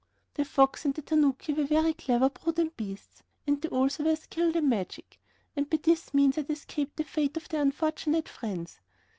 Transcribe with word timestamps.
The 0.33 0.45
fox 0.45 0.83
and 0.83 0.95
the 0.95 1.03
tanuki 1.03 1.53
were 1.53 1.65
very 1.65 1.93
clever, 1.93 2.27
prudent 2.27 2.75
beasts, 2.75 3.21
and 3.45 3.61
they 3.61 3.69
also 3.69 4.03
were 4.03 4.15
skilled 4.15 4.55
in 4.55 4.67
magic, 4.67 5.19
and 5.55 5.69
by 5.69 5.77
this 5.77 6.11
means 6.11 6.37
had 6.37 6.49
escaped 6.49 6.97
the 6.97 7.03
fate 7.03 7.37
of 7.37 7.47
their 7.49 7.61
unfortunate 7.61 8.27
friends. 8.27 8.79